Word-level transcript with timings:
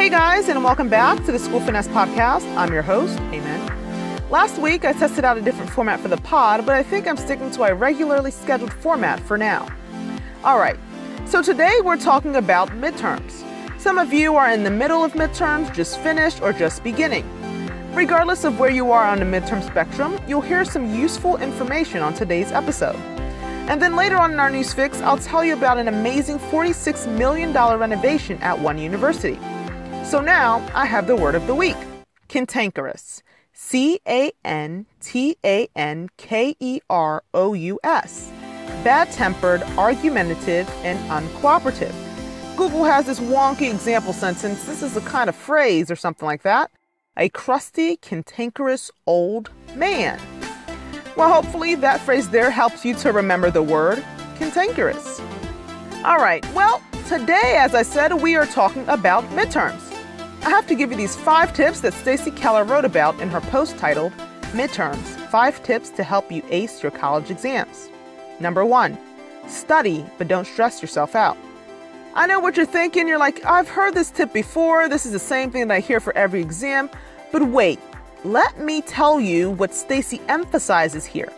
Hey 0.00 0.08
guys, 0.08 0.48
and 0.48 0.64
welcome 0.64 0.88
back 0.88 1.22
to 1.26 1.30
the 1.30 1.38
School 1.38 1.60
Finesse 1.60 1.86
Podcast. 1.88 2.46
I'm 2.56 2.72
your 2.72 2.80
host, 2.80 3.18
Amen. 3.34 4.30
Last 4.30 4.56
week 4.56 4.86
I 4.86 4.94
tested 4.94 5.26
out 5.26 5.36
a 5.36 5.42
different 5.42 5.70
format 5.70 6.00
for 6.00 6.08
the 6.08 6.16
pod, 6.16 6.64
but 6.64 6.74
I 6.74 6.82
think 6.82 7.06
I'm 7.06 7.18
sticking 7.18 7.50
to 7.50 7.64
a 7.64 7.74
regularly 7.74 8.30
scheduled 8.30 8.72
format 8.72 9.20
for 9.20 9.36
now. 9.36 9.68
All 10.42 10.58
right, 10.58 10.78
so 11.26 11.42
today 11.42 11.82
we're 11.84 11.98
talking 11.98 12.36
about 12.36 12.70
midterms. 12.70 13.44
Some 13.78 13.98
of 13.98 14.10
you 14.10 14.36
are 14.36 14.50
in 14.50 14.64
the 14.64 14.70
middle 14.70 15.04
of 15.04 15.12
midterms, 15.12 15.70
just 15.74 15.98
finished, 15.98 16.40
or 16.40 16.54
just 16.54 16.82
beginning. 16.82 17.28
Regardless 17.92 18.44
of 18.44 18.58
where 18.58 18.70
you 18.70 18.92
are 18.92 19.04
on 19.04 19.18
the 19.18 19.26
midterm 19.26 19.62
spectrum, 19.62 20.18
you'll 20.26 20.40
hear 20.40 20.64
some 20.64 20.94
useful 20.94 21.36
information 21.36 22.00
on 22.00 22.14
today's 22.14 22.52
episode. 22.52 22.96
And 23.68 23.82
then 23.82 23.96
later 23.96 24.16
on 24.16 24.32
in 24.32 24.40
our 24.40 24.50
news 24.50 24.72
fix, 24.72 25.02
I'll 25.02 25.18
tell 25.18 25.44
you 25.44 25.52
about 25.52 25.76
an 25.76 25.88
amazing 25.88 26.38
$46 26.38 27.06
million 27.18 27.52
renovation 27.52 28.38
at 28.38 28.58
one 28.58 28.78
university. 28.78 29.38
So 30.10 30.20
now 30.20 30.68
I 30.74 30.86
have 30.86 31.06
the 31.06 31.14
word 31.14 31.36
of 31.36 31.46
the 31.46 31.54
week 31.54 31.76
cantankerous. 32.26 33.22
C 33.52 34.00
A 34.08 34.32
N 34.44 34.86
T 35.00 35.36
A 35.44 35.68
N 35.76 36.08
K 36.16 36.56
E 36.58 36.80
R 36.90 37.22
O 37.32 37.54
U 37.54 37.78
S. 37.84 38.32
Bad 38.82 39.12
tempered, 39.12 39.62
argumentative, 39.78 40.68
and 40.82 40.98
uncooperative. 41.08 41.94
Google 42.56 42.82
has 42.82 43.06
this 43.06 43.20
wonky 43.20 43.70
example 43.70 44.12
sentence. 44.12 44.66
This 44.66 44.82
is 44.82 44.96
a 44.96 45.00
kind 45.02 45.28
of 45.28 45.36
phrase 45.36 45.92
or 45.92 45.96
something 45.96 46.26
like 46.26 46.42
that. 46.42 46.72
A 47.16 47.28
crusty, 47.28 47.96
cantankerous 47.98 48.90
old 49.06 49.50
man. 49.76 50.18
Well, 51.16 51.32
hopefully 51.32 51.76
that 51.76 52.00
phrase 52.00 52.28
there 52.30 52.50
helps 52.50 52.84
you 52.84 52.94
to 52.94 53.12
remember 53.12 53.52
the 53.52 53.62
word 53.62 54.04
cantankerous. 54.38 55.20
All 56.04 56.16
right, 56.16 56.44
well, 56.52 56.82
today, 57.06 57.58
as 57.58 57.76
I 57.76 57.82
said, 57.84 58.12
we 58.20 58.34
are 58.34 58.46
talking 58.46 58.84
about 58.88 59.22
midterms. 59.30 59.89
I 60.42 60.48
have 60.48 60.66
to 60.68 60.74
give 60.74 60.90
you 60.90 60.96
these 60.96 61.16
five 61.16 61.52
tips 61.52 61.80
that 61.80 61.92
Stacey 61.92 62.30
Kelleher 62.30 62.64
wrote 62.64 62.86
about 62.86 63.20
in 63.20 63.28
her 63.28 63.42
post 63.42 63.76
titled 63.76 64.12
Midterms 64.52 65.04
Five 65.30 65.62
Tips 65.62 65.90
to 65.90 66.02
Help 66.02 66.32
You 66.32 66.42
Ace 66.48 66.82
Your 66.82 66.90
College 66.90 67.30
Exams. 67.30 67.90
Number 68.40 68.64
one, 68.64 68.96
study, 69.46 70.04
but 70.16 70.28
don't 70.28 70.46
stress 70.46 70.80
yourself 70.80 71.14
out. 71.14 71.36
I 72.14 72.26
know 72.26 72.40
what 72.40 72.56
you're 72.56 72.64
thinking. 72.64 73.06
You're 73.06 73.18
like, 73.18 73.44
I've 73.44 73.68
heard 73.68 73.94
this 73.94 74.10
tip 74.10 74.32
before. 74.32 74.88
This 74.88 75.04
is 75.04 75.12
the 75.12 75.18
same 75.18 75.50
thing 75.50 75.68
that 75.68 75.74
I 75.74 75.80
hear 75.80 76.00
for 76.00 76.16
every 76.16 76.40
exam. 76.40 76.88
But 77.32 77.42
wait, 77.44 77.78
let 78.24 78.58
me 78.58 78.80
tell 78.80 79.20
you 79.20 79.50
what 79.50 79.74
Stacey 79.74 80.22
emphasizes 80.26 81.04
here. 81.04 81.32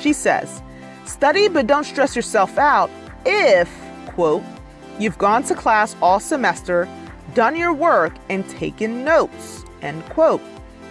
She 0.00 0.12
says, 0.12 0.62
study 1.06 1.48
but 1.48 1.66
don't 1.66 1.84
stress 1.84 2.14
yourself 2.14 2.56
out 2.56 2.88
if, 3.26 3.68
quote, 4.06 4.44
you've 5.00 5.18
gone 5.18 5.42
to 5.44 5.54
class 5.56 5.96
all 6.00 6.20
semester, 6.20 6.88
done 7.34 7.56
your 7.56 7.72
work, 7.72 8.14
and 8.28 8.48
taken 8.48 9.04
notes, 9.04 9.64
end 9.82 10.04
quote. 10.06 10.40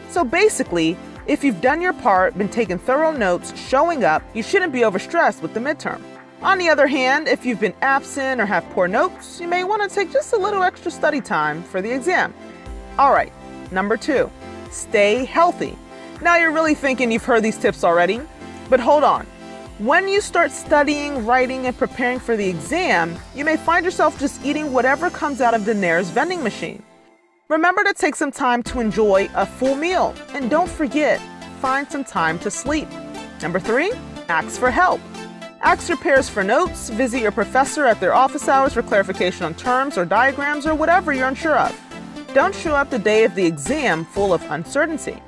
So 0.10 0.24
basically, 0.24 0.98
if 1.26 1.44
you've 1.44 1.62
done 1.62 1.82
your 1.82 1.94
part, 1.94 2.38
been 2.38 2.50
taking 2.50 2.78
thorough 2.78 3.12
notes, 3.12 3.58
showing 3.58 4.04
up, 4.04 4.22
you 4.34 4.44
shouldn't 4.44 4.74
be 4.74 4.82
overstressed 4.82 5.42
with 5.42 5.54
the 5.54 5.60
midterm. 5.60 6.02
On 6.42 6.58
the 6.58 6.68
other 6.68 6.88
hand, 6.88 7.30
if 7.30 7.46
you've 7.46 7.62
been 7.62 7.74
absent 7.82 8.42
or 8.42 8.46
have 8.46 8.70
poor 8.72 8.88
notes, 8.90 9.40
you 9.40 9.48
may 9.48 9.64
want 9.64 9.82
to 9.82 9.94
take 9.94 10.12
just 10.12 10.34
a 10.34 10.38
little 10.38 10.62
extra 10.62 10.92
study 10.92 11.22
time 11.22 11.64
for 11.64 11.82
the 11.82 11.90
exam. 11.90 12.34
All 13.00 13.14
right, 13.14 13.32
number 13.72 13.96
two, 13.96 14.30
stay 14.70 15.24
healthy. 15.24 15.78
Now 16.22 16.36
you're 16.36 16.52
really 16.52 16.76
thinking 16.76 17.12
you've 17.12 17.24
heard 17.24 17.44
these 17.44 17.58
tips 17.58 17.86
already, 17.86 18.20
but 18.70 18.82
hold 18.82 19.06
on. 19.06 19.26
When 19.84 20.08
you 20.08 20.22
start 20.22 20.54
studying, 20.54 21.26
writing, 21.26 21.68
and 21.68 21.78
preparing 21.78 22.18
for 22.18 22.38
the 22.38 22.48
exam, 22.48 23.18
you 23.36 23.44
may 23.44 23.58
find 23.58 23.84
yourself 23.84 24.18
just 24.18 24.42
eating 24.46 24.72
whatever 24.72 25.10
comes 25.10 25.42
out 25.42 25.54
of 25.54 25.66
the 25.66 25.74
Nair's 25.74 26.10
vending 26.10 26.42
machine. 26.42 26.82
Remember 27.50 27.84
to 27.84 27.94
take 27.94 28.16
some 28.16 28.32
time 28.32 28.64
to 28.64 28.80
enjoy 28.80 29.30
a 29.36 29.46
full 29.46 29.76
meal, 29.76 30.16
and 30.34 30.50
don't 30.50 30.70
forget, 30.70 31.20
find 31.60 31.92
some 31.92 32.06
time 32.06 32.40
to 32.40 32.50
sleep. 32.50 32.88
Number 33.42 33.60
three, 33.60 33.92
ask 34.30 34.58
for 34.58 34.72
help. 34.72 35.02
Ask 35.60 35.90
your 35.90 35.98
peers 35.98 36.30
for 36.30 36.46
notes, 36.46 36.90
visit 36.90 37.20
your 37.20 37.34
professor 37.34 37.84
at 37.84 38.00
their 38.00 38.14
office 38.14 38.48
hours 38.48 38.76
for 38.76 38.84
clarification 38.84 39.46
on 39.46 39.54
terms 39.54 39.98
or 39.98 40.06
diagrams 40.06 40.66
or 40.66 40.76
whatever 40.76 41.12
you're 41.12 41.28
unsure 41.28 41.58
of. 41.58 41.78
Don't 42.34 42.56
show 42.56 42.74
up 42.74 42.90
the 42.90 43.00
day 43.00 43.26
of 43.26 43.36
the 43.36 43.46
exam 43.46 44.06
full 44.06 44.34
of 44.34 44.50
uncertainty. 44.50 45.22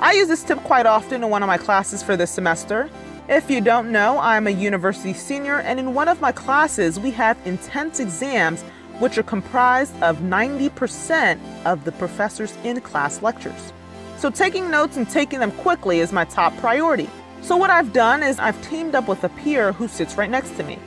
I 0.00 0.14
use 0.14 0.26
this 0.26 0.42
tip 0.42 0.58
quite 0.64 0.86
often 0.86 1.22
in 1.22 1.30
one 1.30 1.44
of 1.44 1.46
my 1.46 1.56
classes 1.56 2.02
for 2.02 2.16
this 2.16 2.32
semester. 2.32 2.90
If 3.28 3.50
you 3.50 3.60
don't 3.60 3.90
know, 3.90 4.20
I'm 4.20 4.46
a 4.46 4.50
university 4.50 5.12
senior, 5.12 5.58
and 5.58 5.80
in 5.80 5.94
one 5.94 6.06
of 6.06 6.20
my 6.20 6.30
classes, 6.30 7.00
we 7.00 7.10
have 7.10 7.36
intense 7.44 7.98
exams 7.98 8.62
which 9.00 9.18
are 9.18 9.24
comprised 9.24 10.00
of 10.00 10.18
90% 10.18 11.40
of 11.64 11.84
the 11.84 11.90
professor's 11.90 12.56
in 12.62 12.80
class 12.80 13.22
lectures. 13.22 13.72
So, 14.16 14.30
taking 14.30 14.70
notes 14.70 14.96
and 14.96 15.10
taking 15.10 15.40
them 15.40 15.50
quickly 15.50 15.98
is 15.98 16.12
my 16.12 16.24
top 16.24 16.56
priority. 16.58 17.10
So, 17.42 17.56
what 17.56 17.68
I've 17.68 17.92
done 17.92 18.22
is 18.22 18.38
I've 18.38 18.62
teamed 18.62 18.94
up 18.94 19.08
with 19.08 19.24
a 19.24 19.28
peer 19.30 19.72
who 19.72 19.88
sits 19.88 20.16
right 20.16 20.30
next 20.30 20.56
to 20.58 20.62
me. 20.62 20.78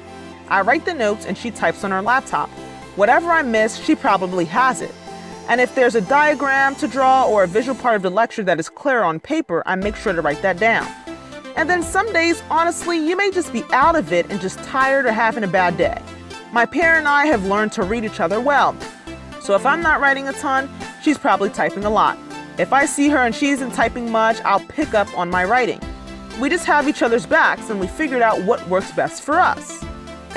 I 0.47 0.61
write 0.61 0.85
the 0.85 0.93
notes 0.93 1.25
and 1.25 1.37
she 1.37 1.51
types 1.51 1.83
on 1.83 1.91
her 1.91 2.01
laptop. 2.01 2.49
Whatever 2.95 3.31
I 3.31 3.41
miss, 3.41 3.75
she 3.75 3.95
probably 3.95 4.45
has 4.45 4.81
it. 4.81 4.95
And 5.49 5.59
if 5.59 5.75
there's 5.75 5.95
a 5.95 6.01
diagram 6.01 6.75
to 6.75 6.87
draw 6.87 7.25
or 7.25 7.43
a 7.43 7.47
visual 7.47 7.77
part 7.77 7.97
of 7.97 8.01
the 8.01 8.09
lecture 8.09 8.43
that 8.43 8.61
is 8.61 8.69
clear 8.69 9.01
on 9.01 9.19
paper, 9.19 9.61
I 9.65 9.75
make 9.75 9.97
sure 9.97 10.13
to 10.13 10.21
write 10.21 10.41
that 10.41 10.57
down. 10.57 10.87
And 11.59 11.69
then 11.69 11.83
some 11.83 12.13
days, 12.13 12.41
honestly, 12.49 12.97
you 12.97 13.17
may 13.17 13.31
just 13.31 13.51
be 13.51 13.65
out 13.73 13.97
of 13.97 14.13
it 14.13 14.25
and 14.29 14.39
just 14.39 14.59
tired 14.59 15.05
or 15.05 15.11
having 15.11 15.43
a 15.43 15.47
bad 15.47 15.75
day. 15.75 16.01
My 16.53 16.65
peer 16.65 16.95
and 16.95 17.05
I 17.05 17.25
have 17.25 17.47
learned 17.47 17.73
to 17.73 17.83
read 17.83 18.05
each 18.05 18.21
other 18.21 18.39
well. 18.39 18.77
So 19.41 19.55
if 19.55 19.65
I'm 19.65 19.81
not 19.81 19.99
writing 19.99 20.29
a 20.29 20.31
ton, 20.31 20.69
she's 21.03 21.17
probably 21.17 21.49
typing 21.49 21.83
a 21.83 21.89
lot. 21.89 22.17
If 22.57 22.71
I 22.71 22.85
see 22.85 23.09
her 23.09 23.17
and 23.17 23.35
she 23.35 23.49
isn't 23.49 23.71
typing 23.71 24.09
much, 24.09 24.39
I'll 24.45 24.61
pick 24.67 24.93
up 24.93 25.09
on 25.17 25.29
my 25.29 25.43
writing. 25.43 25.81
We 26.39 26.47
just 26.47 26.63
have 26.63 26.87
each 26.87 27.01
other's 27.01 27.25
backs 27.25 27.69
and 27.69 27.77
we 27.77 27.87
figured 27.87 28.21
out 28.21 28.41
what 28.43 28.65
works 28.69 28.93
best 28.93 29.21
for 29.21 29.37
us. 29.37 29.83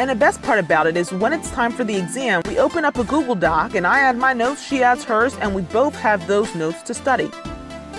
And 0.00 0.10
the 0.10 0.16
best 0.16 0.42
part 0.42 0.58
about 0.58 0.88
it 0.88 0.96
is 0.96 1.12
when 1.12 1.32
it's 1.32 1.52
time 1.52 1.70
for 1.70 1.84
the 1.84 1.94
exam, 1.94 2.42
we 2.48 2.58
open 2.58 2.84
up 2.84 2.98
a 2.98 3.04
Google 3.04 3.36
Doc 3.36 3.76
and 3.76 3.86
I 3.86 4.00
add 4.00 4.16
my 4.16 4.32
notes, 4.32 4.60
she 4.60 4.82
adds 4.82 5.04
hers, 5.04 5.36
and 5.36 5.54
we 5.54 5.62
both 5.62 5.94
have 5.94 6.26
those 6.26 6.52
notes 6.56 6.82
to 6.82 6.94
study. 6.94 7.30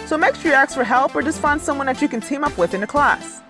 So 0.05 0.17
make 0.17 0.35
sure 0.35 0.51
you 0.51 0.57
ask 0.57 0.75
for 0.75 0.83
help 0.83 1.15
or 1.15 1.21
just 1.21 1.39
find 1.39 1.61
someone 1.61 1.87
that 1.87 2.01
you 2.01 2.07
can 2.07 2.21
team 2.21 2.43
up 2.43 2.57
with 2.57 2.73
in 2.73 2.81
the 2.81 2.87
class. 2.87 3.41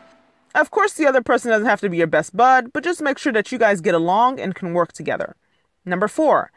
Of 0.56 0.70
course, 0.70 0.94
the 0.94 1.08
other 1.08 1.22
person 1.22 1.50
doesn't 1.50 1.68
have 1.68 1.82
to 1.82 1.90
be 1.90 1.98
your 1.98 2.08
best 2.08 2.38
bud, 2.38 2.72
but 2.74 2.84
just 2.84 3.02
make 3.02 3.18
sure 3.18 3.34
that 3.34 3.52
you 3.52 3.58
guys 3.58 3.82
get 3.82 3.96
along 3.96 4.40
and 4.40 4.54
can 4.54 4.74
work 4.74 4.94
together. 4.94 5.36
Number 5.84 6.08
four, 6.08 6.52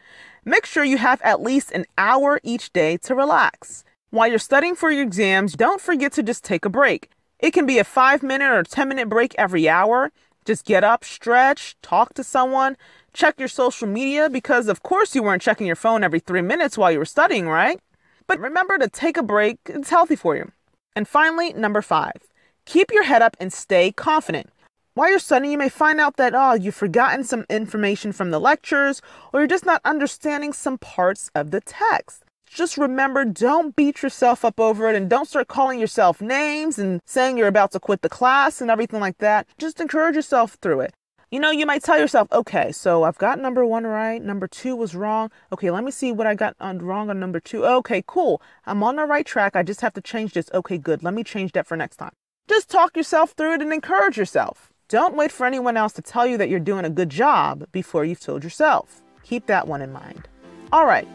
make 0.44 0.66
sure 0.66 0.84
you 0.84 0.98
have 0.98 1.20
at 1.22 1.40
least 1.40 1.72
an 1.72 1.86
hour 1.96 2.38
each 2.42 2.72
day 2.72 2.98
to 2.98 3.14
relax. 3.14 3.84
While 4.10 4.28
you're 4.28 4.38
studying 4.38 4.74
for 4.74 4.90
your 4.90 5.02
exams, 5.02 5.54
don't 5.54 5.80
forget 5.80 6.12
to 6.12 6.22
just 6.22 6.44
take 6.44 6.64
a 6.66 6.70
break. 6.70 7.10
It 7.38 7.52
can 7.52 7.64
be 7.66 7.78
a 7.78 7.84
five 7.84 8.22
minute 8.22 8.52
or 8.52 8.62
10 8.62 8.88
minute 8.88 9.08
break 9.08 9.34
every 9.38 9.68
hour. 9.68 10.12
Just 10.44 10.66
get 10.66 10.84
up, 10.84 11.04
stretch, 11.04 11.74
talk 11.82 12.14
to 12.14 12.22
someone, 12.22 12.76
check 13.12 13.38
your 13.38 13.48
social 13.48 13.88
media 13.88 14.30
because, 14.30 14.68
of 14.68 14.82
course, 14.82 15.14
you 15.14 15.22
weren't 15.22 15.42
checking 15.42 15.66
your 15.66 15.74
phone 15.74 16.04
every 16.04 16.20
three 16.20 16.42
minutes 16.42 16.78
while 16.78 16.92
you 16.92 16.98
were 16.98 17.04
studying, 17.04 17.48
right? 17.48 17.80
But 18.26 18.40
remember 18.40 18.78
to 18.78 18.88
take 18.88 19.16
a 19.16 19.22
break, 19.22 19.58
it's 19.66 19.90
healthy 19.90 20.16
for 20.16 20.36
you. 20.36 20.52
And 20.94 21.06
finally, 21.06 21.52
number 21.52 21.82
five, 21.82 22.22
keep 22.64 22.90
your 22.90 23.04
head 23.04 23.22
up 23.22 23.36
and 23.38 23.52
stay 23.52 23.92
confident. 23.92 24.50
While 24.94 25.10
you're 25.10 25.18
studying, 25.18 25.52
you 25.52 25.58
may 25.58 25.68
find 25.68 26.00
out 26.00 26.16
that, 26.16 26.34
oh, 26.34 26.54
you've 26.54 26.74
forgotten 26.74 27.22
some 27.22 27.44
information 27.50 28.12
from 28.12 28.30
the 28.30 28.40
lectures 28.40 29.02
or 29.32 29.40
you're 29.40 29.46
just 29.46 29.66
not 29.66 29.82
understanding 29.84 30.52
some 30.52 30.78
parts 30.78 31.30
of 31.34 31.50
the 31.50 31.60
text 31.60 32.24
just 32.56 32.78
remember 32.78 33.24
don't 33.24 33.76
beat 33.76 34.02
yourself 34.02 34.44
up 34.44 34.58
over 34.58 34.88
it 34.88 34.96
and 34.96 35.10
don't 35.10 35.28
start 35.28 35.48
calling 35.48 35.78
yourself 35.78 36.20
names 36.20 36.78
and 36.78 37.00
saying 37.04 37.36
you're 37.36 37.48
about 37.48 37.72
to 37.72 37.80
quit 37.80 38.02
the 38.02 38.08
class 38.08 38.60
and 38.60 38.70
everything 38.70 39.00
like 39.00 39.18
that. 39.18 39.46
Just 39.58 39.80
encourage 39.80 40.16
yourself 40.16 40.56
through 40.62 40.80
it. 40.80 40.94
You 41.32 41.40
know, 41.40 41.50
you 41.50 41.66
might 41.66 41.82
tell 41.82 41.98
yourself, 41.98 42.28
okay, 42.30 42.70
so 42.70 43.02
I've 43.02 43.18
got 43.18 43.40
number 43.40 43.66
one 43.66 43.84
right, 43.84 44.22
number 44.22 44.46
two 44.46 44.76
was 44.76 44.94
wrong. 44.94 45.32
Okay, 45.52 45.72
let 45.72 45.82
me 45.82 45.90
see 45.90 46.12
what 46.12 46.24
I 46.24 46.36
got 46.36 46.54
on, 46.60 46.78
wrong 46.78 47.10
on 47.10 47.18
number 47.18 47.40
two. 47.40 47.66
Okay, 47.66 48.04
cool. 48.06 48.40
I'm 48.64 48.84
on 48.84 48.94
the 48.94 49.02
right 49.06 49.26
track. 49.26 49.56
I 49.56 49.64
just 49.64 49.80
have 49.80 49.92
to 49.94 50.00
change 50.00 50.34
this. 50.34 50.48
Okay, 50.54 50.78
good. 50.78 51.02
Let 51.02 51.14
me 51.14 51.24
change 51.24 51.50
that 51.52 51.66
for 51.66 51.76
next 51.76 51.96
time. 51.96 52.12
Just 52.48 52.70
talk 52.70 52.96
yourself 52.96 53.32
through 53.32 53.54
it 53.54 53.62
and 53.62 53.72
encourage 53.72 54.16
yourself. 54.16 54.72
Don't 54.88 55.16
wait 55.16 55.32
for 55.32 55.44
anyone 55.44 55.76
else 55.76 55.92
to 55.94 56.02
tell 56.02 56.28
you 56.28 56.38
that 56.38 56.48
you're 56.48 56.60
doing 56.60 56.84
a 56.84 56.90
good 56.90 57.10
job 57.10 57.66
before 57.72 58.04
you've 58.04 58.20
told 58.20 58.44
yourself. 58.44 59.02
Keep 59.24 59.46
that 59.46 59.66
one 59.66 59.82
in 59.82 59.92
mind. 59.92 60.28
All 60.70 60.86
right, 60.86 61.08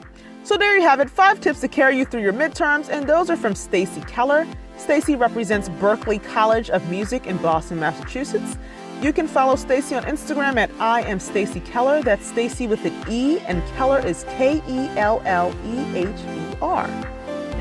so 0.43 0.57
there 0.57 0.75
you 0.75 0.81
have 0.81 0.99
it, 0.99 1.09
five 1.09 1.39
tips 1.39 1.61
to 1.61 1.69
carry 1.69 1.97
you 1.97 2.03
through 2.03 2.21
your 2.21 2.33
midterms, 2.33 2.89
and 2.89 3.07
those 3.07 3.29
are 3.29 3.37
from 3.37 3.55
Stacey 3.55 4.01
Kelleher. 4.01 4.45
Stacey 4.75 5.15
represents 5.15 5.69
Berklee 5.69 6.21
College 6.21 6.69
of 6.69 6.89
Music 6.89 7.27
in 7.27 7.37
Boston, 7.37 7.79
Massachusetts. 7.79 8.57
You 9.01 9.11
can 9.11 9.27
follow 9.27 9.55
Stacey 9.55 9.95
on 9.95 10.03
Instagram 10.03 10.57
at 10.57 10.69
I 10.79 11.01
am 11.01 11.19
Stacey 11.19 11.59
Kelleher. 11.61 12.03
That's 12.03 12.23
Stacey 12.23 12.67
with 12.67 12.85
an 12.85 12.93
E, 13.09 13.39
and 13.39 13.63
Kelleher 13.75 14.05
is 14.05 14.25
K 14.37 14.61
E 14.67 14.89
L 14.95 15.23
L 15.25 15.51
E 15.65 15.97
H 15.97 16.07
E 16.07 16.55
R. 16.61 16.87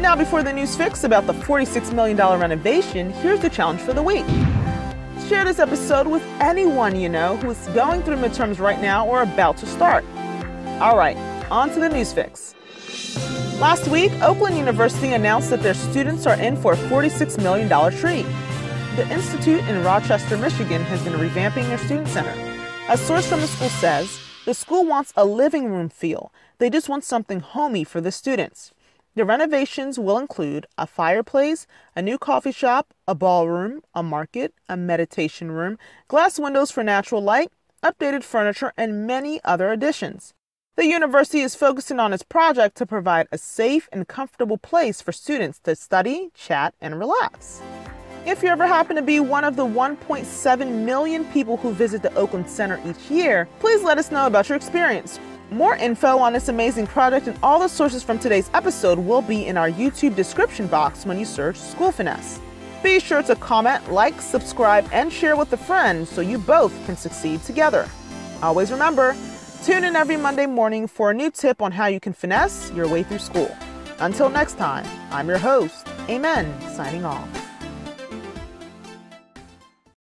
Now, 0.00 0.14
before 0.14 0.42
the 0.42 0.52
news 0.52 0.76
fix 0.76 1.02
about 1.02 1.26
the 1.26 1.32
$46 1.32 1.94
million 1.94 2.18
renovation, 2.18 3.10
here's 3.10 3.40
the 3.40 3.48
challenge 3.48 3.80
for 3.80 3.94
the 3.94 4.02
week. 4.02 4.26
Share 5.30 5.46
this 5.46 5.58
episode 5.58 6.06
with 6.06 6.22
anyone 6.40 6.94
you 6.94 7.08
know 7.08 7.38
who 7.38 7.50
is 7.50 7.66
going 7.68 8.02
through 8.02 8.16
midterms 8.16 8.58
right 8.58 8.80
now 8.82 9.06
or 9.06 9.22
about 9.22 9.56
to 9.58 9.66
start. 9.66 10.04
All 10.82 10.98
right, 10.98 11.16
on 11.50 11.70
to 11.70 11.80
the 11.80 11.88
news 11.88 12.12
fix. 12.12 12.54
Last 13.58 13.88
week, 13.88 14.12
Oakland 14.20 14.58
University 14.58 15.14
announced 15.14 15.48
that 15.48 15.62
their 15.62 15.74
students 15.74 16.26
are 16.26 16.38
in 16.38 16.54
for 16.56 16.74
a 16.74 16.76
$46 16.76 17.42
million 17.42 17.68
treat. 17.96 18.26
The 18.96 19.08
Institute 19.08 19.60
in 19.68 19.84
Rochester, 19.84 20.36
Michigan 20.36 20.82
has 20.82 21.00
been 21.04 21.12
revamping 21.12 21.68
their 21.68 21.78
student 21.78 22.08
center. 22.08 22.34
A 22.88 22.98
source 22.98 23.24
from 23.24 23.40
the 23.40 23.46
school 23.46 23.68
says 23.68 24.18
the 24.46 24.52
school 24.52 24.84
wants 24.84 25.12
a 25.16 25.24
living 25.24 25.70
room 25.70 25.88
feel. 25.88 26.32
They 26.58 26.70
just 26.70 26.88
want 26.88 27.04
something 27.04 27.38
homey 27.38 27.84
for 27.84 28.00
the 28.00 28.10
students. 28.10 28.72
The 29.14 29.24
renovations 29.24 29.96
will 29.96 30.18
include 30.18 30.66
a 30.76 30.88
fireplace, 30.88 31.68
a 31.94 32.02
new 32.02 32.18
coffee 32.18 32.50
shop, 32.50 32.92
a 33.06 33.14
ballroom, 33.14 33.82
a 33.94 34.02
market, 34.02 34.54
a 34.68 34.76
meditation 34.76 35.52
room, 35.52 35.78
glass 36.08 36.36
windows 36.36 36.72
for 36.72 36.82
natural 36.82 37.22
light, 37.22 37.52
updated 37.84 38.24
furniture, 38.24 38.72
and 38.76 39.06
many 39.06 39.40
other 39.44 39.70
additions. 39.70 40.34
The 40.74 40.86
university 40.86 41.42
is 41.42 41.54
focusing 41.54 42.00
on 42.00 42.12
its 42.12 42.24
project 42.24 42.76
to 42.78 42.86
provide 42.86 43.28
a 43.30 43.38
safe 43.38 43.88
and 43.92 44.08
comfortable 44.08 44.58
place 44.58 45.00
for 45.00 45.12
students 45.12 45.60
to 45.60 45.76
study, 45.76 46.30
chat, 46.34 46.74
and 46.80 46.98
relax. 46.98 47.62
If 48.26 48.42
you 48.42 48.48
ever 48.48 48.66
happen 48.66 48.96
to 48.96 49.02
be 49.02 49.20
one 49.20 49.44
of 49.44 49.56
the 49.56 49.64
1.7 49.64 50.84
million 50.84 51.24
people 51.26 51.56
who 51.56 51.72
visit 51.72 52.02
the 52.02 52.14
Oakland 52.14 52.48
Center 52.48 52.80
each 52.86 53.10
year, 53.10 53.48
please 53.58 53.82
let 53.82 53.98
us 53.98 54.10
know 54.10 54.26
about 54.26 54.48
your 54.48 54.56
experience. 54.56 55.18
More 55.50 55.76
info 55.76 56.18
on 56.18 56.32
this 56.32 56.48
amazing 56.48 56.86
project 56.86 57.26
and 57.26 57.38
all 57.42 57.58
the 57.58 57.68
sources 57.68 58.02
from 58.02 58.18
today's 58.18 58.50
episode 58.54 58.98
will 58.98 59.22
be 59.22 59.46
in 59.46 59.56
our 59.56 59.70
YouTube 59.70 60.14
description 60.14 60.66
box 60.66 61.04
when 61.04 61.18
you 61.18 61.24
search 61.24 61.56
School 61.56 61.90
Finesse. 61.92 62.40
Be 62.82 63.00
sure 63.00 63.22
to 63.22 63.34
comment, 63.36 63.90
like, 63.90 64.20
subscribe, 64.20 64.88
and 64.92 65.12
share 65.12 65.36
with 65.36 65.52
a 65.52 65.56
friend 65.56 66.06
so 66.06 66.20
you 66.20 66.38
both 66.38 66.72
can 66.86 66.96
succeed 66.96 67.42
together. 67.42 67.88
Always 68.42 68.70
remember, 68.70 69.16
Tune 69.64 69.84
in 69.84 69.94
every 69.94 70.16
Monday 70.16 70.46
morning 70.46 70.86
for 70.86 71.10
a 71.10 71.14
new 71.14 71.30
tip 71.30 71.60
on 71.60 71.70
how 71.70 71.84
you 71.84 72.00
can 72.00 72.14
finesse 72.14 72.72
your 72.72 72.88
way 72.88 73.02
through 73.02 73.18
school. 73.18 73.54
Until 73.98 74.30
next 74.30 74.56
time, 74.56 74.86
I'm 75.10 75.28
your 75.28 75.36
host, 75.36 75.86
Amen, 76.08 76.58
signing 76.74 77.04
off. 77.04 77.39